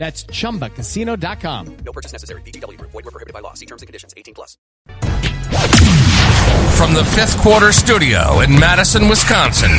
That's 0.00 0.24
chumbacasino.com. 0.24 1.76
No 1.84 1.92
purchase 1.92 2.12
necessary. 2.12 2.40
VGW 2.40 2.78
Group. 2.78 2.90
Void 2.92 3.04
were 3.04 3.10
prohibited 3.10 3.34
by 3.34 3.40
law. 3.40 3.52
See 3.52 3.66
terms 3.66 3.82
and 3.82 3.86
conditions. 3.86 4.14
18 4.16 4.32
plus. 4.32 4.56
From 6.74 6.94
the 6.94 7.04
fifth 7.04 7.36
quarter 7.36 7.70
studio 7.70 8.40
in 8.40 8.58
Madison, 8.58 9.10
Wisconsin. 9.10 9.70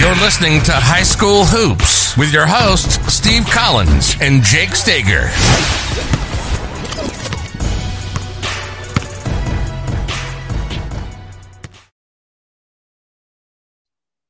You're 0.00 0.16
listening 0.24 0.62
to 0.62 0.72
High 0.72 1.02
School 1.02 1.44
Hoops 1.44 2.16
with 2.16 2.32
your 2.32 2.46
hosts, 2.46 2.96
Steve 3.12 3.44
Collins 3.44 4.16
and 4.22 4.42
Jake 4.42 4.74
Stager. 4.74 5.28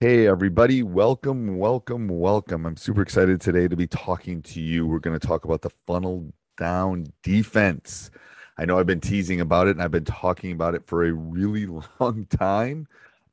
Hey, 0.01 0.29
everybody. 0.29 0.85
Welcome, 0.85 1.59
welcome, 1.59 2.07
welcome. 2.09 2.67
I'm 2.67 2.77
super 2.77 3.03
excited 3.03 3.41
today 3.41 3.67
to 3.67 3.75
be 3.75 3.89
talking 3.89 4.43
to 4.43 4.61
you. 4.61 4.87
We're 4.87 5.01
going 5.01 5.19
to 5.19 5.27
talk 5.27 5.45
about 5.45 5.63
the 5.63 5.71
funnel 5.89 6.33
down 6.57 7.09
defense. 7.25 8.13
I 8.57 8.65
know 8.65 8.79
I've 8.79 8.87
been 8.87 9.01
teasing 9.01 9.41
about 9.41 9.67
it 9.67 9.73
and 9.73 9.83
I've 9.83 9.91
been 9.91 10.05
talking 10.05 10.53
about 10.53 10.77
it 10.77 10.87
for 10.87 11.05
a 11.05 11.13
really 11.13 11.67
long 12.01 12.27
time. 12.27 12.87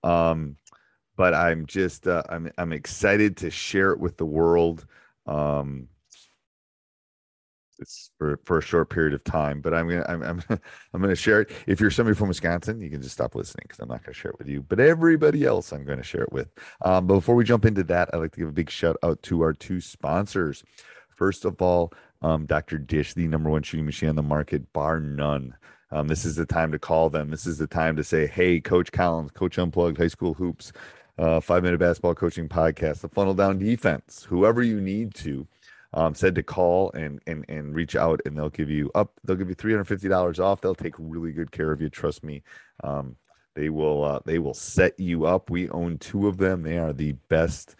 Um, 0.03 0.57
but 1.15 1.35
I'm 1.35 1.67
just, 1.67 2.07
uh, 2.07 2.23
I'm, 2.29 2.51
I'm 2.57 2.73
excited 2.73 3.37
to 3.37 3.51
share 3.51 3.91
it 3.91 3.99
with 3.99 4.17
the 4.17 4.25
world. 4.25 4.87
Um, 5.27 5.87
it's 7.79 8.11
for, 8.17 8.39
for 8.45 8.57
a 8.57 8.61
short 8.61 8.89
period 8.89 9.13
of 9.13 9.23
time, 9.23 9.61
but 9.61 9.73
I'm 9.73 9.87
gonna 9.87 10.05
I'm 10.07 10.23
I'm, 10.23 10.43
I'm 10.93 11.01
gonna 11.01 11.15
share 11.15 11.41
it. 11.41 11.51
If 11.67 11.79
you're 11.79 11.91
somebody 11.91 12.15
from 12.15 12.27
Wisconsin, 12.27 12.81
you 12.81 12.89
can 12.89 13.01
just 13.01 13.13
stop 13.13 13.35
listening 13.35 13.63
because 13.63 13.79
I'm 13.79 13.89
not 13.89 14.03
gonna 14.03 14.13
share 14.13 14.31
it 14.31 14.39
with 14.39 14.47
you. 14.47 14.61
But 14.61 14.79
everybody 14.79 15.45
else, 15.45 15.71
I'm 15.71 15.85
gonna 15.85 16.03
share 16.03 16.23
it 16.23 16.31
with. 16.31 16.49
Um, 16.83 17.07
but 17.07 17.15
before 17.15 17.35
we 17.35 17.43
jump 17.43 17.65
into 17.65 17.83
that, 17.85 18.09
I'd 18.13 18.17
like 18.17 18.31
to 18.33 18.39
give 18.39 18.49
a 18.49 18.53
big 18.53 18.69
shout 18.69 18.97
out 19.03 19.21
to 19.23 19.41
our 19.41 19.53
two 19.53 19.81
sponsors. 19.81 20.63
First 21.09 21.45
of 21.45 21.61
all, 21.61 21.93
um, 22.21 22.45
Dr. 22.45 22.77
Dish, 22.77 23.13
the 23.13 23.27
number 23.27 23.49
one 23.49 23.63
shooting 23.63 23.85
machine 23.85 24.09
on 24.09 24.15
the 24.15 24.23
market, 24.23 24.71
bar 24.73 24.99
none. 24.99 25.55
Um, 25.91 26.07
this 26.07 26.25
is 26.25 26.35
the 26.35 26.45
time 26.45 26.71
to 26.71 26.79
call 26.79 27.09
them. 27.09 27.29
This 27.29 27.45
is 27.45 27.57
the 27.57 27.67
time 27.67 27.95
to 27.95 28.03
say, 28.03 28.27
"Hey, 28.27 28.59
Coach 28.59 28.91
Collins, 28.91 29.31
Coach 29.31 29.57
Unplugged, 29.57 29.97
High 29.97 30.07
School 30.07 30.33
Hoops, 30.33 30.73
uh, 31.17 31.39
Five 31.39 31.63
Minute 31.63 31.79
Basketball 31.79 32.15
Coaching 32.15 32.49
Podcast, 32.49 33.01
the 33.01 33.09
Funnel 33.09 33.33
Down 33.33 33.59
Defense, 33.59 34.25
whoever 34.29 34.63
you 34.63 34.81
need 34.81 35.13
to." 35.15 35.47
Um, 35.95 36.13
said 36.13 36.35
to 36.35 36.43
call 36.43 36.91
and 36.91 37.21
and 37.25 37.45
and 37.49 37.73
reach 37.73 37.95
out 37.95 38.21
and 38.25 38.37
they'll 38.37 38.49
give 38.49 38.69
you 38.69 38.91
up 38.93 39.13
they'll 39.23 39.37
give 39.37 39.49
you 39.49 39.55
$350 39.55 40.39
off. 40.39 40.61
They'll 40.61 40.75
take 40.75 40.93
really 40.99 41.31
good 41.31 41.51
care 41.51 41.71
of 41.71 41.81
you 41.81 41.89
trust 41.89 42.23
me. 42.23 42.43
Um, 42.83 43.15
they 43.55 43.69
will 43.69 44.03
uh, 44.03 44.19
they 44.25 44.37
will 44.37 44.53
set 44.53 44.99
you 44.99 45.25
up. 45.25 45.49
We 45.49 45.69
own 45.69 45.97
two 45.97 46.27
of 46.27 46.37
them. 46.37 46.61
They 46.61 46.77
are 46.77 46.93
the 46.93 47.13
best 47.29 47.77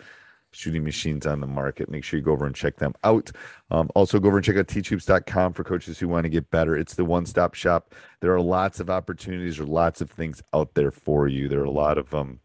shooting 0.52 0.86
machines 0.86 1.28
on 1.28 1.42
the 1.42 1.48
market. 1.48 1.90
Make 1.90 2.06
sure 2.06 2.18
you 2.18 2.24
go 2.24 2.32
over 2.32 2.46
and 2.46 2.56
check 2.56 2.78
them 2.78 2.94
out. 3.04 3.30
Um, 3.70 3.90
also 3.94 4.20
go 4.20 4.30
over 4.30 4.38
and 4.38 4.46
check 4.46 4.56
out 4.56 4.68
teachhoops.com 4.68 5.52
for 5.52 5.66
coaches 5.66 6.00
who 6.00 6.08
want 6.08 6.24
to 6.24 6.30
get 6.30 6.50
better. 6.50 6.78
It's 6.78 6.96
the 6.96 7.04
one-stop 7.04 7.56
shop. 7.56 7.94
There 8.22 8.34
are 8.34 8.40
lots 8.40 8.80
of 8.80 8.90
opportunities 8.90 9.60
or 9.60 9.66
lots 9.66 10.00
of 10.00 10.10
things 10.10 10.42
out 10.54 10.74
there 10.74 10.92
for 10.92 11.28
you. 11.28 11.50
There 11.50 11.60
are 11.60 11.66
a 11.66 11.72
lot 11.72 11.98
of 11.98 12.14
um 12.16 12.40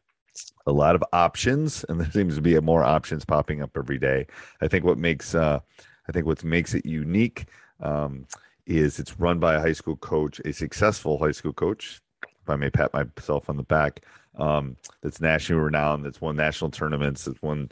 a 0.67 0.73
lot 0.73 0.95
of 0.95 1.05
options 1.13 1.85
and 1.89 2.01
there 2.01 2.11
seems 2.11 2.37
to 2.37 2.41
be 2.43 2.59
more 2.61 2.85
options 2.85 3.25
popping 3.25 3.63
up 3.63 3.77
every 3.77 3.99
day. 3.99 4.27
I 4.61 4.69
think 4.69 4.85
what 4.85 4.99
makes 4.99 5.35
uh 5.35 5.61
i 6.09 6.13
think 6.13 6.27
what 6.27 6.43
makes 6.43 6.75
it 6.75 6.85
unique 6.85 7.47
um 7.81 8.27
is 8.67 8.99
it's 8.99 9.19
run 9.19 9.39
by 9.39 9.55
a 9.55 9.61
high 9.61 9.73
school 9.73 9.97
coach 9.97 10.41
a 10.45 10.53
successful 10.53 11.19
high 11.19 11.31
school 11.31 11.53
coach 11.53 12.01
if 12.25 12.49
i 12.49 12.57
may 12.57 12.71
pat 12.71 12.93
myself 12.93 13.49
on 13.49 13.57
the 13.57 13.63
back 13.63 14.05
um 14.37 14.77
that's 15.03 15.21
nationally 15.21 15.63
renowned 15.63 16.05
that's 16.05 16.21
won 16.21 16.37
national 16.37 16.71
tournaments 16.71 17.25
that's 17.25 17.43
won 17.43 17.71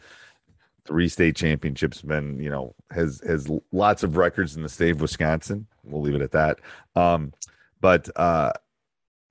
three 0.85 1.09
state 1.09 1.37
championships 1.37 2.01
been 2.03 2.39
you 2.41 2.49
know 2.49 2.75
has 2.91 3.21
has 3.27 3.51
lots 3.73 4.03
of 4.03 4.17
records 4.17 4.57
in 4.57 4.63
the 4.63 4.69
state 4.69 4.93
of 4.93 5.01
wisconsin 5.01 5.67
we'll 5.85 6.03
leave 6.03 6.15
it 6.15 6.23
at 6.23 6.33
that. 6.33 6.61
Um 6.95 7.33
but 7.81 8.09
uh 8.17 8.53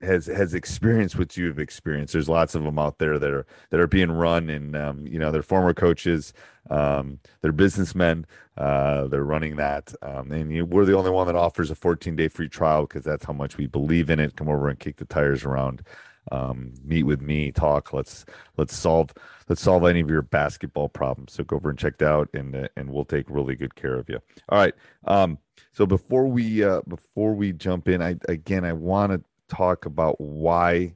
has 0.00 0.26
has 0.26 0.54
experienced 0.54 1.18
what 1.18 1.36
you've 1.36 1.58
experienced. 1.58 2.12
There's 2.12 2.28
lots 2.28 2.54
of 2.54 2.62
them 2.62 2.78
out 2.78 2.98
there 2.98 3.18
that 3.18 3.30
are 3.30 3.46
that 3.70 3.80
are 3.80 3.86
being 3.86 4.12
run, 4.12 4.48
and 4.48 4.76
um, 4.76 5.06
you 5.06 5.18
know 5.18 5.32
they're 5.32 5.42
former 5.42 5.74
coaches, 5.74 6.32
um, 6.70 7.18
they're 7.40 7.52
businessmen, 7.52 8.26
uh, 8.56 9.08
they're 9.08 9.24
running 9.24 9.56
that, 9.56 9.92
um, 10.02 10.30
and 10.30 10.52
you, 10.52 10.64
we're 10.64 10.84
the 10.84 10.96
only 10.96 11.10
one 11.10 11.26
that 11.26 11.36
offers 11.36 11.70
a 11.70 11.74
14 11.74 12.14
day 12.14 12.28
free 12.28 12.48
trial 12.48 12.82
because 12.82 13.04
that's 13.04 13.24
how 13.24 13.32
much 13.32 13.56
we 13.56 13.66
believe 13.66 14.08
in 14.08 14.20
it. 14.20 14.36
Come 14.36 14.48
over 14.48 14.68
and 14.68 14.78
kick 14.78 14.96
the 14.96 15.04
tires 15.04 15.44
around, 15.44 15.82
um, 16.30 16.74
meet 16.84 17.02
with 17.02 17.20
me, 17.20 17.50
talk. 17.50 17.92
Let's 17.92 18.24
let's 18.56 18.76
solve 18.76 19.12
let's 19.48 19.62
solve 19.62 19.84
any 19.84 20.00
of 20.00 20.10
your 20.10 20.22
basketball 20.22 20.88
problems. 20.88 21.32
So 21.32 21.42
go 21.42 21.56
over 21.56 21.70
and 21.70 21.78
check 21.78 21.98
that 21.98 22.08
out, 22.08 22.28
and 22.34 22.54
uh, 22.54 22.68
and 22.76 22.90
we'll 22.90 23.04
take 23.04 23.28
really 23.28 23.56
good 23.56 23.74
care 23.74 23.96
of 23.96 24.08
you. 24.08 24.20
All 24.48 24.58
right. 24.58 24.74
Um, 25.06 25.38
so 25.72 25.86
before 25.86 26.26
we 26.28 26.62
uh, 26.62 26.82
before 26.86 27.34
we 27.34 27.52
jump 27.52 27.88
in, 27.88 28.00
I 28.00 28.16
again 28.28 28.64
I 28.64 28.74
want 28.74 29.12
to 29.12 29.22
talk 29.48 29.86
about 29.86 30.20
why 30.20 30.94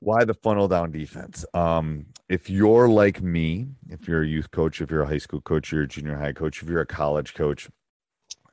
why 0.00 0.24
the 0.24 0.34
funnel 0.34 0.66
down 0.66 0.90
defense. 0.90 1.44
Um, 1.54 2.06
if 2.28 2.50
you're 2.50 2.88
like 2.88 3.22
me, 3.22 3.68
if 3.88 4.08
you're 4.08 4.22
a 4.22 4.26
youth 4.26 4.50
coach, 4.50 4.80
if 4.80 4.90
you're 4.90 5.02
a 5.02 5.06
high 5.06 5.18
school 5.18 5.40
coach, 5.40 5.70
you're 5.70 5.82
a 5.82 5.88
junior 5.88 6.16
high 6.16 6.32
coach, 6.32 6.60
if 6.60 6.68
you're 6.68 6.80
a 6.80 6.86
college 6.86 7.34
coach, 7.34 7.68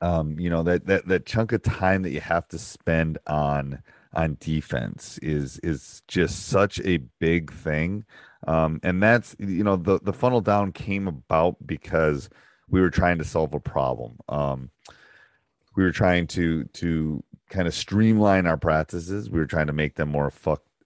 um, 0.01 0.39
you 0.39 0.49
know 0.49 0.63
that 0.63 0.85
that 0.85 1.07
that 1.07 1.25
chunk 1.25 1.51
of 1.51 1.61
time 1.63 2.03
that 2.03 2.11
you 2.11 2.21
have 2.21 2.47
to 2.49 2.57
spend 2.57 3.17
on 3.27 3.81
on 4.13 4.37
defense 4.39 5.17
is 5.19 5.59
is 5.59 6.01
just 6.07 6.47
such 6.47 6.79
a 6.81 6.97
big 7.19 7.51
thing. 7.51 8.05
Um, 8.47 8.79
and 8.83 9.03
that's 9.03 9.35
you 9.39 9.63
know 9.63 9.75
the 9.75 9.99
the 10.01 10.13
funnel 10.13 10.41
down 10.41 10.71
came 10.71 11.07
about 11.07 11.55
because 11.65 12.29
we 12.69 12.81
were 12.81 12.89
trying 12.89 13.17
to 13.17 13.23
solve 13.23 13.53
a 13.53 13.59
problem. 13.59 14.19
Um, 14.29 14.69
we 15.75 15.83
were 15.83 15.91
trying 15.91 16.27
to 16.27 16.63
to 16.65 17.23
kind 17.49 17.67
of 17.67 17.73
streamline 17.73 18.45
our 18.45 18.57
practices. 18.57 19.29
We 19.29 19.39
were 19.39 19.45
trying 19.45 19.67
to 19.67 19.73
make 19.73 19.95
them 19.95 20.09
more 20.09 20.31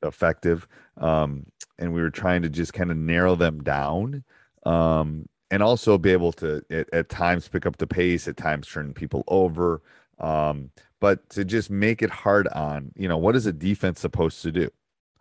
effective, 0.01 0.68
um, 0.98 1.45
and 1.77 1.94
we 1.94 2.01
were 2.01 2.10
trying 2.10 2.42
to 2.44 2.50
just 2.50 2.74
kind 2.74 2.92
of 2.92 2.98
narrow 2.98 3.36
them 3.36 3.62
down, 3.63 4.24
um, 4.65 5.27
and 5.51 5.62
also 5.62 5.98
be 5.98 6.12
able 6.12 6.31
to 6.33 6.63
at, 6.69 6.92
at, 6.94 7.10
times 7.10 7.48
pick 7.48 7.65
up 7.65 7.77
the 7.77 7.88
pace, 7.88 8.27
at 8.27 8.38
times 8.38 8.68
turn 8.68 8.94
people 8.94 9.24
over, 9.27 9.81
um, 10.19 10.71
but 11.00 11.30
to 11.30 11.45
just 11.45 11.69
make 11.69 12.01
it 12.01 12.10
hard 12.10 12.48
on 12.50 12.92
you 12.95 13.07
know 13.07 13.18
what 13.18 13.36
is 13.36 13.45
a 13.45 13.54
defense 13.54 14.00
supposed 14.00 14.42
to 14.42 14.51
do? 14.51 14.69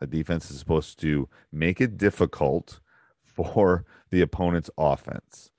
A 0.00 0.06
defense 0.06 0.50
is 0.50 0.58
supposed 0.58 0.98
to 1.00 1.28
make 1.52 1.80
it 1.80 1.96
difficult 1.96 2.80
for 3.24 3.84
the 4.10 4.20
opponent's 4.20 4.70
offense. 4.78 5.50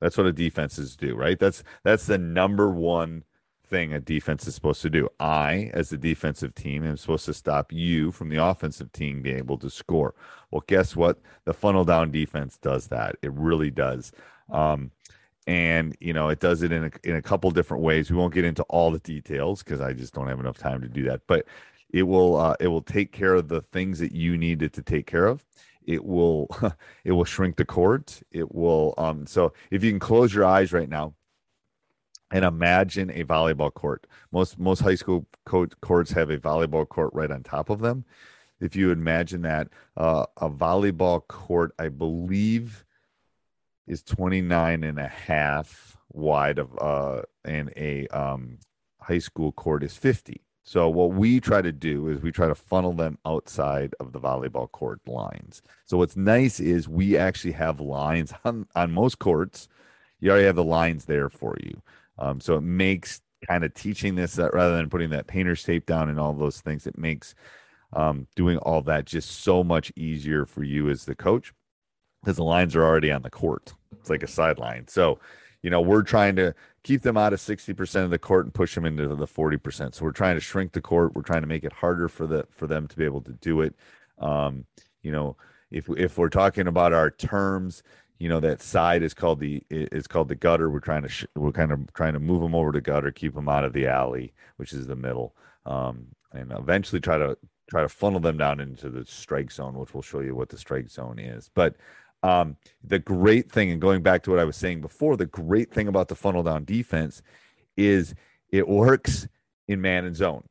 That's 0.00 0.18
what 0.18 0.26
a 0.26 0.32
defenses 0.32 0.96
do, 0.96 1.14
right? 1.14 1.38
That's 1.38 1.64
that's 1.82 2.06
the 2.06 2.18
number 2.18 2.70
one 2.70 3.24
thing 3.64 3.92
a 3.92 4.00
defense 4.00 4.46
is 4.46 4.54
supposed 4.54 4.82
to 4.82 4.90
do. 4.90 5.08
I, 5.18 5.70
as 5.74 5.90
the 5.90 5.98
defensive 5.98 6.54
team, 6.54 6.84
am 6.84 6.96
supposed 6.96 7.24
to 7.26 7.34
stop 7.34 7.72
you 7.72 8.12
from 8.12 8.28
the 8.28 8.42
offensive 8.42 8.92
team 8.92 9.22
being 9.22 9.38
able 9.38 9.58
to 9.58 9.70
score. 9.70 10.14
Well, 10.50 10.64
guess 10.66 10.94
what? 10.94 11.20
The 11.44 11.54
funnel 11.54 11.84
down 11.84 12.10
defense 12.10 12.58
does 12.58 12.88
that. 12.88 13.16
It 13.22 13.32
really 13.32 13.70
does. 13.70 14.12
Um, 14.50 14.90
and 15.46 15.94
you 16.00 16.12
know 16.12 16.30
it 16.30 16.40
does 16.40 16.62
it 16.62 16.72
in 16.72 16.84
a, 16.84 16.90
in 17.02 17.16
a 17.16 17.22
couple 17.22 17.50
different 17.50 17.82
ways. 17.82 18.10
We 18.10 18.16
won't 18.16 18.34
get 18.34 18.44
into 18.44 18.62
all 18.64 18.90
the 18.90 18.98
details 19.00 19.62
because 19.62 19.80
I 19.80 19.92
just 19.92 20.14
don't 20.14 20.28
have 20.28 20.40
enough 20.40 20.58
time 20.58 20.80
to 20.80 20.88
do 20.88 21.04
that. 21.04 21.22
But 21.26 21.46
it 21.92 22.04
will 22.04 22.36
uh, 22.36 22.56
it 22.60 22.68
will 22.68 22.82
take 22.82 23.12
care 23.12 23.34
of 23.34 23.48
the 23.48 23.60
things 23.60 23.98
that 23.98 24.12
you 24.12 24.36
needed 24.38 24.72
to 24.74 24.82
take 24.82 25.06
care 25.06 25.26
of. 25.26 25.44
It 25.84 26.04
will 26.04 26.48
it 27.04 27.12
will 27.12 27.24
shrink 27.24 27.56
the 27.56 27.64
court. 27.64 28.22
It 28.30 28.54
will 28.54 28.94
um 28.98 29.26
so 29.26 29.52
if 29.70 29.84
you 29.84 29.90
can 29.90 30.00
close 30.00 30.34
your 30.34 30.44
eyes 30.44 30.72
right 30.72 30.88
now 30.88 31.14
and 32.30 32.44
imagine 32.44 33.10
a 33.10 33.24
volleyball 33.24 33.72
court. 33.72 34.06
Most 34.32 34.58
most 34.58 34.80
high 34.80 34.94
school 34.94 35.26
courts 35.44 36.12
have 36.12 36.30
a 36.30 36.38
volleyball 36.38 36.88
court 36.88 37.10
right 37.12 37.30
on 37.30 37.42
top 37.42 37.70
of 37.70 37.80
them. 37.80 38.04
If 38.60 38.76
you 38.76 38.90
imagine 38.90 39.42
that 39.42 39.68
uh, 39.96 40.26
a 40.36 40.48
volleyball 40.48 41.26
court, 41.26 41.72
I 41.78 41.88
believe, 41.88 42.84
is 43.86 44.02
29 44.02 44.84
and 44.84 44.98
a 44.98 45.08
half 45.08 45.96
wide 46.12 46.58
of 46.58 46.76
uh, 46.80 47.22
and 47.44 47.72
a 47.76 48.06
um, 48.08 48.58
high 49.00 49.18
school 49.18 49.52
court 49.52 49.82
is 49.84 49.96
50. 49.96 50.40
So 50.66 50.88
what 50.88 51.12
we 51.12 51.40
try 51.40 51.60
to 51.60 51.72
do 51.72 52.08
is 52.08 52.22
we 52.22 52.32
try 52.32 52.48
to 52.48 52.54
funnel 52.54 52.94
them 52.94 53.18
outside 53.26 53.94
of 54.00 54.12
the 54.12 54.20
volleyball 54.20 54.70
court 54.70 55.00
lines. 55.06 55.60
So 55.84 55.98
what's 55.98 56.16
nice 56.16 56.58
is 56.58 56.88
we 56.88 57.18
actually 57.18 57.52
have 57.52 57.80
lines 57.80 58.32
on, 58.44 58.66
on 58.74 58.92
most 58.92 59.18
courts. 59.18 59.68
You 60.20 60.30
already 60.30 60.46
have 60.46 60.56
the 60.56 60.64
lines 60.64 61.04
there 61.04 61.28
for 61.28 61.56
you. 61.62 61.82
Um, 62.18 62.40
so 62.40 62.56
it 62.56 62.62
makes 62.62 63.20
kind 63.46 63.64
of 63.64 63.74
teaching 63.74 64.14
this 64.14 64.34
that 64.34 64.54
rather 64.54 64.76
than 64.76 64.88
putting 64.88 65.10
that 65.10 65.26
painter's 65.26 65.62
tape 65.62 65.86
down 65.86 66.08
and 66.08 66.18
all 66.18 66.32
those 66.32 66.60
things, 66.60 66.86
it 66.86 66.98
makes 66.98 67.34
um, 67.92 68.26
doing 68.34 68.58
all 68.58 68.82
that 68.82 69.04
just 69.04 69.42
so 69.42 69.62
much 69.62 69.92
easier 69.96 70.46
for 70.46 70.62
you 70.62 70.90
as 70.90 71.04
the 71.04 71.14
coach 71.14 71.52
because 72.22 72.36
the 72.36 72.44
lines 72.44 72.74
are 72.74 72.84
already 72.84 73.10
on 73.10 73.22
the 73.22 73.30
court. 73.30 73.74
It's 74.00 74.10
like 74.10 74.22
a 74.22 74.28
sideline. 74.28 74.88
So, 74.88 75.18
you 75.62 75.70
know, 75.70 75.80
we're 75.80 76.02
trying 76.02 76.36
to 76.36 76.54
keep 76.82 77.02
them 77.02 77.16
out 77.16 77.32
of 77.32 77.40
60% 77.40 78.04
of 78.04 78.10
the 78.10 78.18
court 78.18 78.46
and 78.46 78.54
push 78.54 78.74
them 78.74 78.84
into 78.84 79.14
the 79.14 79.26
40%. 79.26 79.94
So 79.94 80.04
we're 80.04 80.12
trying 80.12 80.36
to 80.36 80.40
shrink 80.40 80.72
the 80.72 80.80
court. 80.80 81.14
We're 81.14 81.22
trying 81.22 81.42
to 81.42 81.46
make 81.46 81.64
it 81.64 81.72
harder 81.72 82.08
for 82.08 82.26
the 82.26 82.46
for 82.50 82.66
them 82.66 82.86
to 82.88 82.96
be 82.96 83.04
able 83.04 83.22
to 83.22 83.32
do 83.32 83.60
it. 83.60 83.74
Um, 84.18 84.66
you 85.02 85.12
know, 85.12 85.36
if 85.70 85.88
if 85.90 86.18
we're 86.18 86.28
talking 86.28 86.66
about 86.66 86.92
our 86.92 87.10
terms, 87.10 87.82
you 88.24 88.30
know 88.30 88.40
that 88.40 88.62
side 88.62 89.02
is 89.02 89.12
called 89.12 89.38
the 89.38 89.62
is 89.68 90.06
called 90.06 90.28
the 90.28 90.34
gutter. 90.34 90.70
We're 90.70 90.80
trying 90.80 91.02
to 91.02 91.10
sh- 91.10 91.26
we're 91.34 91.52
kind 91.52 91.70
of 91.70 91.92
trying 91.92 92.14
to 92.14 92.18
move 92.18 92.40
them 92.40 92.54
over 92.54 92.72
to 92.72 92.80
gutter 92.80 93.12
keep 93.12 93.34
them 93.34 93.50
out 93.50 93.64
of 93.64 93.74
the 93.74 93.86
alley 93.86 94.32
which 94.56 94.72
is 94.72 94.86
the 94.86 94.96
middle. 94.96 95.36
Um, 95.66 96.06
and 96.32 96.50
eventually 96.50 97.02
try 97.02 97.18
to 97.18 97.36
try 97.68 97.82
to 97.82 97.88
funnel 97.90 98.20
them 98.20 98.38
down 98.38 98.60
into 98.60 98.88
the 98.88 99.04
strike 99.04 99.52
zone 99.52 99.74
which 99.74 99.92
we'll 99.92 100.02
show 100.02 100.20
you 100.20 100.34
what 100.34 100.48
the 100.48 100.56
strike 100.56 100.88
zone 100.88 101.18
is. 101.18 101.50
But 101.54 101.76
um, 102.22 102.56
the 102.82 102.98
great 102.98 103.52
thing 103.52 103.70
and 103.70 103.78
going 103.78 104.02
back 104.02 104.22
to 104.22 104.30
what 104.30 104.38
i 104.38 104.44
was 104.44 104.56
saying 104.56 104.80
before 104.80 105.18
the 105.18 105.26
great 105.26 105.70
thing 105.70 105.86
about 105.86 106.08
the 106.08 106.14
funnel 106.14 106.42
down 106.42 106.64
defense 106.64 107.20
is 107.76 108.14
it 108.48 108.66
works 108.66 109.28
in 109.68 109.82
man 109.82 110.06
and 110.06 110.16
zone. 110.16 110.44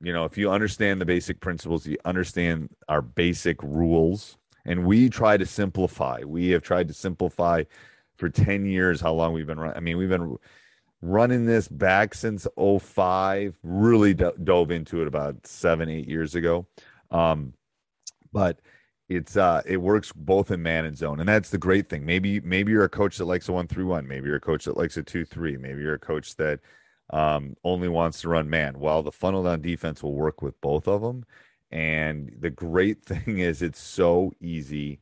You 0.00 0.14
know 0.14 0.24
if 0.24 0.38
you 0.38 0.50
understand 0.50 0.98
the 0.98 1.04
basic 1.04 1.40
principles 1.40 1.86
you 1.86 1.98
understand 2.06 2.70
our 2.88 3.02
basic 3.02 3.62
rules 3.62 4.38
and 4.64 4.84
we 4.84 5.08
try 5.08 5.36
to 5.36 5.46
simplify. 5.46 6.20
We 6.24 6.50
have 6.50 6.62
tried 6.62 6.88
to 6.88 6.94
simplify 6.94 7.64
for 8.16 8.28
10 8.28 8.66
years 8.66 9.00
how 9.00 9.12
long 9.12 9.32
we've 9.32 9.46
been 9.46 9.58
running. 9.58 9.76
I 9.76 9.80
mean, 9.80 9.96
we've 9.96 10.08
been 10.08 10.36
running 11.00 11.46
this 11.46 11.68
back 11.68 12.14
since 12.14 12.46
05, 12.56 13.58
really 13.62 14.14
do- 14.14 14.34
dove 14.42 14.70
into 14.70 15.02
it 15.02 15.08
about 15.08 15.46
seven, 15.46 15.88
eight 15.88 16.08
years 16.08 16.34
ago. 16.34 16.66
Um, 17.10 17.54
but 18.32 18.60
it's 19.08 19.36
uh 19.36 19.62
it 19.66 19.76
works 19.76 20.12
both 20.12 20.50
in 20.50 20.62
man 20.62 20.84
and 20.84 20.96
zone 20.96 21.20
and 21.20 21.28
that's 21.28 21.50
the 21.50 21.58
great 21.58 21.88
thing 21.88 22.04
maybe 22.04 22.40
maybe 22.40 22.72
you're 22.72 22.84
a 22.84 22.88
coach 22.88 23.18
that 23.18 23.24
likes 23.24 23.48
a 23.48 23.52
one 23.52 23.66
through 23.66 23.86
one 23.86 24.06
maybe 24.06 24.26
you're 24.26 24.36
a 24.36 24.40
coach 24.40 24.64
that 24.64 24.76
likes 24.76 24.96
a 24.96 25.02
two 25.02 25.24
three 25.24 25.56
maybe 25.56 25.82
you're 25.82 25.94
a 25.94 25.98
coach 25.98 26.34
that 26.36 26.60
um 27.10 27.54
only 27.64 27.88
wants 27.88 28.20
to 28.20 28.28
run 28.28 28.48
man 28.48 28.78
well 28.78 29.02
the 29.02 29.12
funnel 29.12 29.42
down 29.42 29.60
defense 29.60 30.02
will 30.02 30.14
work 30.14 30.40
with 30.40 30.58
both 30.60 30.88
of 30.88 31.02
them 31.02 31.24
and 31.72 32.30
the 32.38 32.50
great 32.50 33.02
thing 33.04 33.38
is, 33.38 33.62
it's 33.62 33.80
so 33.80 34.32
easy 34.40 35.00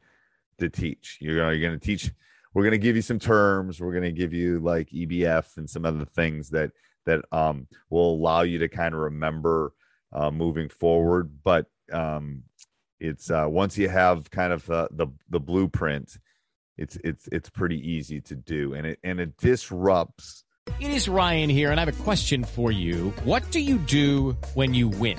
to 0.59 0.69
teach. 0.71 1.19
You're 1.21 1.53
you're 1.53 1.69
going 1.69 1.79
to 1.79 1.85
teach. 1.85 2.13
We're 2.55 2.63
going 2.63 2.73
to 2.73 2.79
give 2.79 2.97
you 2.97 3.03
some 3.03 3.19
terms. 3.19 3.81
We're 3.81 3.93
going 3.93 4.05
to 4.05 4.13
give 4.13 4.33
you 4.33 4.61
like 4.61 4.91
EBF 4.91 5.57
and 5.57 5.69
some 5.69 5.85
other 5.85 6.05
things 6.05 6.51
that 6.51 6.73
that 7.07 7.25
um, 7.33 7.67
will 7.91 8.15
allow 8.15 8.43
you 8.43 8.59
to 8.59 8.69
kind 8.69 8.95
of 8.95 9.01
remember 9.01 9.73
uh, 10.13 10.31
moving 10.31 10.69
forward. 10.69 11.43
But 11.43 11.67
um, 11.93 12.45
it's 12.99 13.31
uh, 13.31 13.47
once 13.49 13.77
you 13.77 13.89
have 13.89 14.31
kind 14.31 14.53
of 14.53 14.67
the 14.67 15.09
the 15.29 15.41
blueprint, 15.41 16.19
it's 16.77 16.97
it's 17.03 17.29
it's 17.33 17.51
pretty 17.51 17.79
easy 17.79 18.21
to 18.23 18.37
do, 18.37 18.75
and 18.75 18.87
it 18.87 18.99
and 19.03 19.21
it 19.21 19.37
disrupts. 19.37 20.45
It 20.79 20.91
is 20.91 21.09
Ryan 21.09 21.51
here, 21.51 21.71
and 21.71 21.81
I 21.81 21.85
have 21.85 22.01
a 22.01 22.03
question 22.03 22.45
for 22.45 22.71
you. 22.71 23.11
What 23.25 23.51
do 23.51 23.61
you 23.61 23.79
do 23.79 24.37
when 24.55 24.73
you 24.73 24.89
win? 24.89 25.19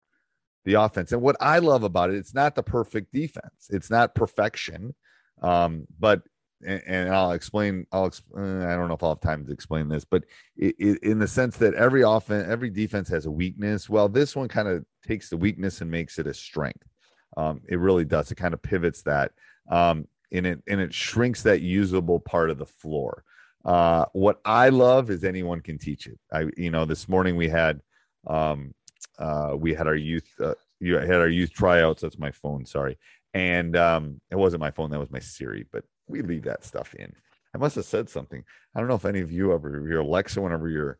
The 0.65 0.75
offense. 0.75 1.11
And 1.11 1.21
what 1.21 1.37
I 1.39 1.59
love 1.59 1.83
about 1.83 2.11
it, 2.11 2.17
it's 2.17 2.33
not 2.33 2.55
the 2.55 2.63
perfect 2.63 3.11
defense. 3.11 3.67
It's 3.69 3.89
not 3.89 4.13
perfection 4.15 4.93
um, 5.41 5.87
but 5.99 6.21
and, 6.65 6.81
and, 6.85 7.09
I'll 7.13 7.31
explain. 7.31 7.87
I'll. 7.91 8.09
Exp- 8.09 8.37
I 8.37 8.75
don't 8.75 8.87
know 8.87 8.93
if 8.93 9.01
I'll 9.01 9.09
have 9.15 9.21
time 9.21 9.45
to 9.47 9.51
explain 9.51 9.89
this, 9.89 10.05
but 10.05 10.23
it, 10.55 10.75
it, 10.77 11.03
in 11.03 11.17
the 11.17 11.27
sense 11.27 11.57
that 11.57 11.73
every 11.73 12.03
offense, 12.03 12.47
every 12.47 12.69
defense 12.69 13.09
has 13.09 13.25
a 13.25 13.31
weakness. 13.31 13.89
Well, 13.89 14.07
this 14.07 14.35
one 14.35 14.47
kind 14.47 14.67
of 14.67 14.85
takes 15.05 15.29
the 15.29 15.37
weakness 15.37 15.81
and 15.81 15.89
makes 15.89 16.19
it 16.19 16.27
a 16.27 16.33
strength. 16.33 16.87
Um, 17.35 17.61
it 17.67 17.79
really 17.79 18.05
does. 18.05 18.31
It 18.31 18.35
kind 18.35 18.53
of 18.53 18.61
pivots 18.61 19.01
that, 19.03 19.31
um, 19.71 20.07
and 20.31 20.45
it 20.45 20.61
and 20.67 20.79
it 20.79 20.93
shrinks 20.93 21.41
that 21.43 21.61
usable 21.61 22.19
part 22.19 22.51
of 22.51 22.59
the 22.59 22.67
floor. 22.67 23.23
Uh, 23.65 24.05
what 24.13 24.39
I 24.45 24.69
love 24.69 25.09
is 25.09 25.23
anyone 25.23 25.61
can 25.61 25.79
teach 25.79 26.05
it. 26.05 26.19
I, 26.31 26.45
you 26.57 26.69
know, 26.69 26.85
this 26.85 27.09
morning 27.09 27.35
we 27.35 27.47
had, 27.47 27.81
um, 28.27 28.73
uh, 29.19 29.55
we 29.57 29.73
had 29.73 29.87
our 29.87 29.95
youth, 29.95 30.29
uh, 30.39 30.53
you 30.79 30.95
had 30.95 31.15
our 31.15 31.27
youth 31.29 31.53
tryouts. 31.53 32.01
That's 32.01 32.17
my 32.17 32.31
phone. 32.31 32.65
Sorry, 32.65 32.97
and 33.33 33.75
um, 33.75 34.21
it 34.29 34.35
wasn't 34.35 34.61
my 34.61 34.71
phone, 34.71 34.89
that 34.91 34.99
was 34.99 35.11
my 35.11 35.19
Siri, 35.19 35.65
but 35.71 35.83
we 36.07 36.21
leave 36.21 36.43
that 36.43 36.65
stuff 36.65 36.93
in. 36.95 37.13
I 37.53 37.57
must 37.57 37.75
have 37.75 37.85
said 37.85 38.09
something. 38.09 38.43
I 38.75 38.79
don't 38.79 38.89
know 38.89 38.95
if 38.95 39.05
any 39.05 39.19
of 39.19 39.31
you 39.31 39.53
ever 39.53 39.85
your 39.87 40.01
Alexa, 40.01 40.41
whenever 40.41 40.69
you're 40.69 40.97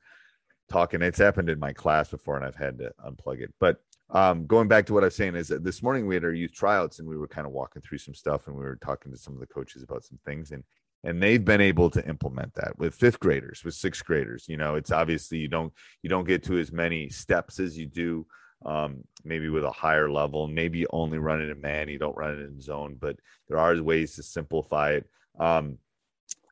talking, 0.69 1.01
it's 1.01 1.17
happened 1.17 1.49
in 1.49 1.59
my 1.59 1.73
class 1.73 2.09
before, 2.09 2.37
and 2.37 2.45
I've 2.45 2.55
had 2.55 2.77
to 2.79 2.91
unplug 3.05 3.41
it. 3.41 3.53
But 3.59 3.81
um, 4.09 4.45
going 4.45 4.67
back 4.67 4.85
to 4.87 4.93
what 4.93 5.03
I 5.03 5.07
was 5.07 5.15
saying 5.15 5.35
is 5.35 5.47
that 5.49 5.63
this 5.63 5.81
morning 5.81 6.05
we 6.05 6.15
had 6.15 6.25
our 6.25 6.33
youth 6.33 6.53
tryouts, 6.53 6.99
and 6.99 7.07
we 7.07 7.17
were 7.17 7.27
kind 7.27 7.47
of 7.47 7.53
walking 7.53 7.81
through 7.81 7.99
some 7.99 8.13
stuff, 8.13 8.47
and 8.47 8.55
we 8.55 8.63
were 8.63 8.77
talking 8.77 9.11
to 9.11 9.17
some 9.17 9.33
of 9.33 9.39
the 9.39 9.47
coaches 9.47 9.83
about 9.83 10.03
some 10.03 10.19
things, 10.25 10.51
and 10.51 10.63
and 11.03 11.21
they've 11.21 11.43
been 11.43 11.61
able 11.61 11.89
to 11.89 12.07
implement 12.07 12.53
that 12.55 12.77
with 12.77 12.93
fifth 12.93 13.19
graders, 13.19 13.63
with 13.63 13.73
sixth 13.73 14.05
graders. 14.05 14.45
You 14.47 14.57
know, 14.57 14.75
it's 14.75 14.91
obviously 14.91 15.39
you 15.39 15.47
don't 15.47 15.73
you 16.01 16.09
don't 16.09 16.27
get 16.27 16.43
to 16.43 16.57
as 16.59 16.71
many 16.71 17.09
steps 17.09 17.59
as 17.59 17.77
you 17.77 17.85
do 17.87 18.25
um, 18.65 19.03
maybe 19.23 19.49
with 19.49 19.63
a 19.63 19.71
higher 19.71 20.11
level. 20.11 20.47
Maybe 20.47 20.79
you 20.79 20.87
only 20.91 21.17
run 21.17 21.41
it 21.41 21.49
in 21.49 21.59
man, 21.61 21.89
you 21.89 21.97
don't 21.97 22.17
run 22.17 22.31
it 22.31 22.41
in 22.41 22.61
zone, 22.61 22.97
but 22.99 23.17
there 23.47 23.57
are 23.57 23.81
ways 23.81 24.15
to 24.15 24.23
simplify 24.23 24.91
it. 24.91 25.09
Um, 25.39 25.77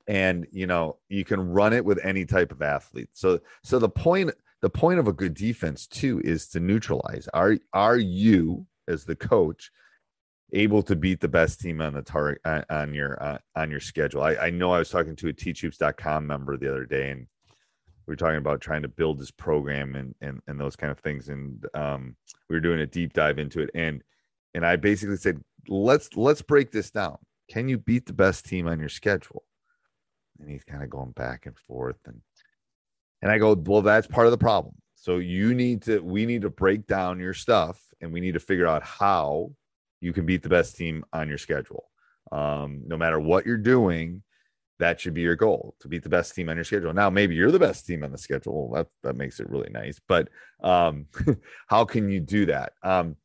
and 0.07 0.47
you 0.51 0.65
know 0.65 0.97
you 1.07 1.23
can 1.23 1.39
run 1.39 1.71
it 1.71 1.85
with 1.85 2.03
any 2.03 2.25
type 2.25 2.51
of 2.51 2.61
athlete. 2.61 3.09
So 3.13 3.39
so 3.63 3.77
the 3.77 3.89
point 3.89 4.31
the 4.61 4.69
point 4.69 4.99
of 4.99 5.07
a 5.07 5.13
good 5.13 5.35
defense 5.35 5.85
too 5.85 6.19
is 6.23 6.47
to 6.49 6.59
neutralize. 6.59 7.29
Are 7.33 7.57
are 7.73 7.97
you 7.97 8.65
as 8.87 9.05
the 9.05 9.15
coach 9.15 9.71
able 10.53 10.81
to 10.83 10.95
beat 10.95 11.19
the 11.19 11.27
best 11.27 11.59
team 11.59 11.81
on 11.81 11.93
the 11.93 12.01
target 12.01 12.39
on 12.69 12.93
your 12.93 13.21
uh, 13.21 13.37
on 13.55 13.71
your 13.71 13.79
schedule? 13.79 14.21
I, 14.21 14.35
I 14.35 14.49
know 14.49 14.71
I 14.71 14.79
was 14.79 14.89
talking 14.89 15.15
to 15.17 15.29
a 15.29 15.33
teachhoops.com 15.33 16.25
member 16.25 16.57
the 16.57 16.69
other 16.69 16.85
day 16.85 17.11
and 17.11 17.27
we 18.07 18.11
were 18.11 18.15
talking 18.15 18.37
about 18.37 18.61
trying 18.61 18.81
to 18.81 18.87
build 18.87 19.19
this 19.19 19.31
program 19.31 19.95
and 19.95 20.15
and, 20.21 20.41
and 20.47 20.59
those 20.59 20.75
kind 20.75 20.91
of 20.91 20.99
things 20.99 21.29
and 21.29 21.65
um, 21.73 22.15
we 22.49 22.55
were 22.55 22.61
doing 22.61 22.81
a 22.81 22.87
deep 22.87 23.13
dive 23.13 23.39
into 23.39 23.61
it 23.61 23.69
and 23.75 24.03
and 24.55 24.65
i 24.65 24.75
basically 24.75 25.17
said 25.17 25.39
let's 25.67 26.15
let's 26.15 26.41
break 26.41 26.71
this 26.71 26.91
down. 26.91 27.17
Can 27.49 27.67
you 27.67 27.77
beat 27.77 28.05
the 28.05 28.13
best 28.13 28.45
team 28.45 28.67
on 28.67 28.79
your 28.79 28.89
schedule? 28.89 29.43
And 30.39 30.49
he's 30.49 30.63
kind 30.63 30.83
of 30.83 30.89
going 30.89 31.11
back 31.11 31.45
and 31.45 31.57
forth 31.57 31.97
and 32.05 32.21
and 33.21 33.29
i 33.31 33.37
go 33.37 33.53
well 33.53 33.81
that's 33.81 34.07
part 34.07 34.27
of 34.27 34.31
the 34.31 34.37
problem. 34.37 34.75
So 34.95 35.17
you 35.17 35.53
need 35.53 35.83
to, 35.83 35.99
we 36.01 36.25
need 36.25 36.41
to 36.41 36.49
break 36.49 36.85
down 36.85 37.21
your 37.21 37.33
stuff 37.33 37.81
and 38.01 38.11
we 38.11 38.19
need 38.19 38.33
to 38.33 38.39
figure 38.39 38.67
out 38.67 38.83
how 38.83 39.51
you 40.01 40.13
can 40.13 40.25
beat 40.25 40.43
the 40.43 40.49
best 40.49 40.75
team 40.75 41.03
on 41.13 41.27
your 41.27 41.37
schedule. 41.37 41.89
Um, 42.31 42.83
no 42.85 42.97
matter 42.97 43.19
what 43.19 43.45
you're 43.45 43.57
doing, 43.57 44.23
that 44.79 44.99
should 44.99 45.13
be 45.13 45.21
your 45.21 45.35
goal 45.35 45.75
to 45.81 45.87
beat 45.87 46.03
the 46.03 46.09
best 46.09 46.33
team 46.33 46.49
on 46.49 46.55
your 46.55 46.63
schedule. 46.63 46.93
Now, 46.93 47.09
maybe 47.09 47.35
you're 47.35 47.51
the 47.51 47.59
best 47.59 47.85
team 47.85 48.03
on 48.03 48.11
the 48.11 48.17
schedule. 48.17 48.71
That 48.73 48.87
that 49.03 49.15
makes 49.15 49.39
it 49.39 49.49
really 49.49 49.69
nice. 49.69 49.99
But 50.07 50.29
um, 50.63 51.07
how 51.67 51.85
can 51.85 52.09
you 52.09 52.19
do 52.19 52.45
that? 52.47 52.73
Um, 52.81 53.17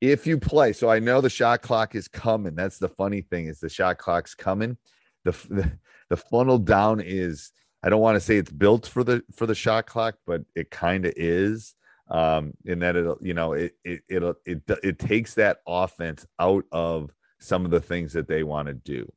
if 0.00 0.26
you 0.26 0.38
play, 0.38 0.72
so 0.72 0.88
I 0.88 1.00
know 1.00 1.20
the 1.20 1.30
shot 1.30 1.62
clock 1.62 1.94
is 1.94 2.08
coming. 2.08 2.54
That's 2.54 2.78
the 2.78 2.88
funny 2.88 3.22
thing 3.22 3.46
is 3.46 3.58
the 3.58 3.68
shot 3.68 3.98
clock's 3.98 4.34
coming. 4.34 4.76
The 5.24 5.32
the, 5.50 5.72
the 6.10 6.16
funnel 6.16 6.58
down 6.58 7.00
is. 7.00 7.52
I 7.80 7.90
don't 7.90 8.00
want 8.00 8.16
to 8.16 8.20
say 8.20 8.36
it's 8.36 8.50
built 8.50 8.86
for 8.86 9.04
the 9.04 9.22
for 9.34 9.46
the 9.46 9.54
shot 9.54 9.86
clock, 9.86 10.16
but 10.26 10.42
it 10.56 10.70
kind 10.70 11.06
of 11.06 11.12
is. 11.16 11.74
Um, 12.10 12.54
in 12.64 12.78
that 12.78 12.96
it 12.96 13.18
you 13.20 13.34
know 13.34 13.52
it 13.52 13.74
it 13.84 14.00
it 14.08 14.22
it 14.46 14.62
it 14.82 14.98
takes 14.98 15.34
that 15.34 15.58
offense 15.66 16.26
out 16.38 16.64
of 16.72 17.10
some 17.38 17.64
of 17.64 17.70
the 17.70 17.80
things 17.80 18.14
that 18.14 18.28
they 18.28 18.42
want 18.42 18.68
to 18.68 18.74
do. 18.74 19.12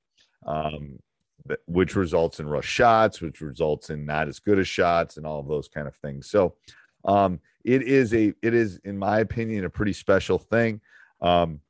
Um, 0.46 1.00
which 1.66 1.96
results 1.96 2.40
in 2.40 2.48
rush 2.48 2.68
shots, 2.68 3.22
which 3.22 3.42
results 3.42 3.90
in 3.90 4.06
not 4.06 4.28
as 4.28 4.40
good 4.40 4.60
as 4.60 4.68
shots 4.68 5.18
and 5.18 5.26
all 5.26 5.40
of 5.40 5.48
those 5.48 5.68
kind 5.68 5.88
of 5.88 5.96
things. 5.96 6.30
So 6.30 6.56
um, 7.06 7.40
it 7.64 7.84
is 7.84 8.14
a 8.14 8.34
it 8.42 8.54
is 8.54 8.80
in 8.84 8.98
my 8.98 9.20
opinion 9.20 9.66
a 9.66 9.70
pretty 9.70 9.94
special 9.94 10.38
thing. 10.38 10.82
Um, 11.22 11.62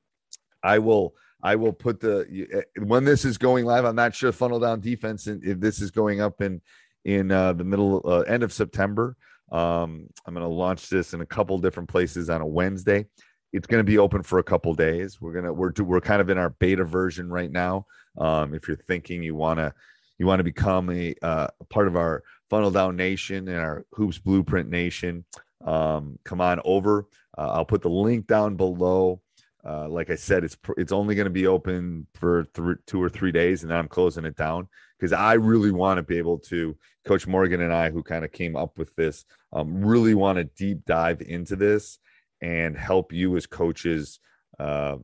I 0.63 0.79
will 0.79 1.15
I 1.43 1.55
will 1.55 1.73
put 1.73 1.99
the 1.99 2.47
eh, 2.53 2.81
when 2.83 3.03
this 3.03 3.25
is 3.25 3.37
going 3.37 3.65
live. 3.65 3.85
I'm 3.85 3.95
not 3.95 4.15
sure 4.15 4.31
funnel 4.31 4.59
down 4.59 4.79
defense 4.79 5.27
and 5.27 5.43
if 5.43 5.59
this 5.59 5.81
is 5.81 5.91
going 5.91 6.21
up 6.21 6.41
in 6.41 6.61
in 7.03 7.31
uh, 7.31 7.53
the 7.53 7.63
middle 7.63 8.01
uh, 8.05 8.21
end 8.21 8.43
of 8.43 8.53
September. 8.53 9.15
Um, 9.51 10.07
I'm 10.25 10.33
going 10.33 10.47
to 10.47 10.53
launch 10.53 10.89
this 10.89 11.13
in 11.13 11.21
a 11.21 11.25
couple 11.25 11.57
different 11.57 11.89
places 11.89 12.29
on 12.29 12.41
a 12.41 12.47
Wednesday. 12.47 13.05
It's 13.53 13.67
going 13.67 13.81
to 13.81 13.89
be 13.89 13.97
open 13.97 14.23
for 14.23 14.39
a 14.39 14.43
couple 14.43 14.73
days. 14.73 15.19
We're 15.19 15.33
gonna 15.33 15.51
we're 15.51 15.71
do, 15.71 15.83
we're 15.83 15.99
kind 15.99 16.21
of 16.21 16.29
in 16.29 16.37
our 16.37 16.51
beta 16.51 16.85
version 16.85 17.29
right 17.29 17.51
now. 17.51 17.85
Um, 18.17 18.53
if 18.53 18.67
you're 18.67 18.77
thinking 18.77 19.23
you 19.23 19.35
want 19.35 19.59
to 19.59 19.73
you 20.17 20.25
want 20.25 20.39
to 20.39 20.43
become 20.43 20.89
a, 20.91 21.15
uh, 21.21 21.47
part 21.69 21.87
of 21.87 21.95
our 21.95 22.23
funnel 22.49 22.71
down 22.71 22.95
nation 22.95 23.47
and 23.47 23.57
our 23.57 23.85
hoops 23.91 24.19
blueprint 24.19 24.69
nation, 24.69 25.25
um, 25.65 26.17
come 26.23 26.39
on 26.39 26.61
over. 26.63 27.07
Uh, 27.37 27.49
I'll 27.53 27.65
put 27.65 27.81
the 27.81 27.89
link 27.89 28.27
down 28.27 28.55
below. 28.55 29.21
Uh, 29.65 29.89
like 29.89 30.09
I 30.09 30.15
said, 30.15 30.43
it's 30.43 30.57
it's 30.77 30.91
only 30.93 31.15
going 31.15 31.25
to 31.25 31.29
be 31.29 31.47
open 31.47 32.07
for 32.13 32.45
th- 32.55 32.77
two 32.87 33.01
or 33.01 33.09
three 33.09 33.31
days, 33.33 33.63
and 33.63 33.71
then 33.71 33.77
I'm 33.77 33.87
closing 33.89 34.25
it 34.25 34.37
down 34.37 34.69
because 35.01 35.13
I 35.13 35.33
really 35.33 35.71
want 35.71 35.97
to 35.97 36.03
be 36.03 36.19
able 36.19 36.37
to. 36.39 36.77
Coach 37.03 37.25
Morgan 37.25 37.61
and 37.61 37.73
I, 37.73 37.89
who 37.89 38.03
kind 38.03 38.23
of 38.23 38.31
came 38.31 38.55
up 38.55 38.77
with 38.77 38.95
this, 38.95 39.25
um, 39.51 39.83
really 39.83 40.13
want 40.13 40.37
to 40.37 40.43
deep 40.43 40.85
dive 40.85 41.19
into 41.23 41.55
this 41.55 41.97
and 42.41 42.77
help 42.77 43.11
you 43.11 43.35
as 43.35 43.47
coaches. 43.47 44.19
Uh, 44.59 44.97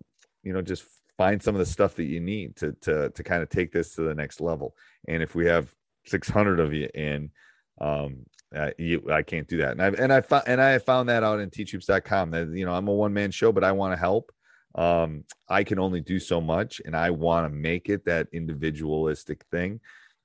you 0.44 0.54
know, 0.54 0.62
just 0.62 0.84
find 1.18 1.42
some 1.42 1.56
of 1.56 1.60
the 1.60 1.66
stuff 1.66 1.96
that 1.96 2.04
you 2.04 2.20
need 2.20 2.56
to 2.58 2.74
to 2.82 3.10
to 3.10 3.24
kind 3.24 3.42
of 3.42 3.50
take 3.50 3.72
this 3.72 3.96
to 3.96 4.02
the 4.04 4.14
next 4.14 4.40
level. 4.40 4.76
And 5.08 5.24
if 5.24 5.34
we 5.34 5.48
have 5.48 5.74
600 6.06 6.60
of 6.60 6.72
you 6.72 6.88
in, 6.94 7.32
um, 7.82 8.28
uh, 8.56 8.70
you, 8.78 9.10
I 9.12 9.24
can't 9.24 9.48
do 9.48 9.58
that. 9.58 9.72
And 9.72 9.82
I 9.82 9.88
and 9.88 10.14
I 10.14 10.22
found 10.22 10.44
and 10.46 10.62
I 10.62 10.78
found 10.78 11.10
that 11.10 11.24
out 11.24 11.40
in 11.40 11.50
teachhoops.com 11.50 12.30
that 12.32 12.50
you 12.50 12.68
know 12.68 12.76
I'm 12.76 12.88
a 12.88 12.94
one 12.94 13.14
man 13.14 13.32
show, 13.32 13.52
but 13.52 13.64
I 13.64 13.72
want 13.72 13.94
to 13.94 14.00
help. 14.00 14.32
Um, 14.76 15.24
I 15.50 15.64
can 15.64 15.80
only 15.80 16.02
do 16.02 16.20
so 16.20 16.40
much, 16.40 16.82
and 16.86 16.96
I 16.96 17.10
want 17.10 17.46
to 17.46 17.56
make 17.56 17.90
it 17.90 18.06
that 18.06 18.28
individualistic 18.32 19.44
thing. 19.52 19.80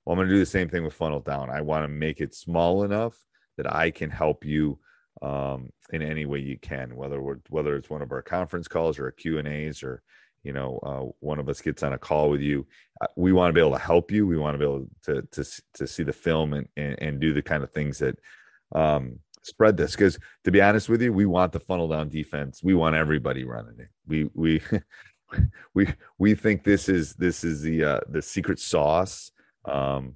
Well, 0.04 0.12
I'm 0.12 0.18
going 0.18 0.28
to 0.28 0.34
do 0.34 0.40
the 0.40 0.46
same 0.46 0.68
thing 0.68 0.84
with 0.84 0.94
funnel 0.94 1.20
down. 1.20 1.50
I 1.50 1.60
want 1.60 1.84
to 1.84 1.88
make 1.88 2.20
it 2.20 2.34
small 2.34 2.82
enough 2.82 3.16
that 3.56 3.72
I 3.72 3.90
can 3.90 4.10
help 4.10 4.44
you 4.44 4.78
um, 5.22 5.70
in 5.92 6.02
any 6.02 6.26
way 6.26 6.40
you 6.40 6.58
can, 6.58 6.96
whether 6.96 7.20
we're, 7.20 7.38
whether 7.48 7.76
it's 7.76 7.90
one 7.90 8.02
of 8.02 8.12
our 8.12 8.22
conference 8.22 8.68
calls 8.68 8.98
or 8.98 9.10
Q 9.12 9.38
and 9.38 9.48
A's 9.48 9.82
or 9.82 10.02
you 10.42 10.52
know 10.52 10.78
uh, 10.82 11.12
one 11.20 11.38
of 11.38 11.48
us 11.48 11.60
gets 11.60 11.82
on 11.82 11.92
a 11.92 11.98
call 11.98 12.30
with 12.30 12.40
you 12.40 12.66
uh, 13.00 13.06
we 13.16 13.32
want 13.32 13.48
to 13.48 13.52
be 13.52 13.60
able 13.60 13.72
to 13.72 13.78
help 13.78 14.10
you 14.10 14.26
we 14.26 14.36
want 14.36 14.54
to 14.54 14.58
be 14.58 14.64
able 14.64 14.86
to 15.04 15.22
to 15.30 15.62
to 15.74 15.86
see 15.86 16.02
the 16.02 16.12
film 16.12 16.52
and 16.52 16.68
and, 16.76 17.00
and 17.00 17.20
do 17.20 17.32
the 17.32 17.42
kind 17.42 17.62
of 17.62 17.70
things 17.70 17.98
that 17.98 18.18
um, 18.74 19.18
spread 19.42 19.76
this 19.76 19.92
because 19.92 20.18
to 20.44 20.50
be 20.50 20.60
honest 20.60 20.88
with 20.88 21.00
you 21.02 21.12
we 21.12 21.26
want 21.26 21.52
the 21.52 21.60
funnel 21.60 21.86
down 21.88 22.08
defense 22.08 22.60
we 22.62 22.74
want 22.74 22.96
everybody 22.96 23.44
running 23.44 23.78
it 23.78 23.88
we 24.06 24.28
we 24.34 24.60
we 25.74 25.86
we 26.18 26.34
think 26.34 26.64
this 26.64 26.88
is 26.88 27.14
this 27.14 27.44
is 27.44 27.62
the 27.62 27.84
uh, 27.84 28.00
the 28.08 28.22
secret 28.22 28.58
sauce 28.58 29.30
um, 29.64 30.14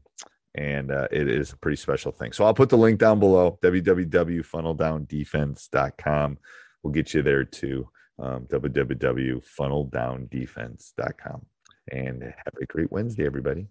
and 0.54 0.90
uh, 0.90 1.06
it 1.10 1.28
is 1.28 1.52
a 1.52 1.56
pretty 1.56 1.76
special 1.76 2.12
thing 2.12 2.32
so 2.32 2.44
i'll 2.44 2.54
put 2.54 2.68
the 2.68 2.78
link 2.78 2.98
down 2.98 3.18
below 3.18 3.58
www.funneldowndefense.com 3.62 6.38
we'll 6.82 6.92
get 6.92 7.14
you 7.14 7.22
there 7.22 7.44
too 7.44 7.88
um, 8.18 8.46
www.funneldowndefense.com. 8.46 11.46
And 11.92 12.22
have 12.22 12.54
a 12.60 12.66
great 12.66 12.90
Wednesday, 12.90 13.24
everybody. 13.26 13.68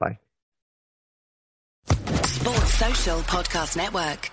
Bye. 0.00 0.18
Sports 1.88 2.74
Social 2.74 3.20
Podcast 3.20 3.76
Network. 3.76 4.32